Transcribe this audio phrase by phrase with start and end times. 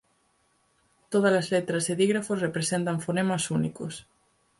[1.11, 3.93] Todas as letras e dígrafos representan fonemas únicos.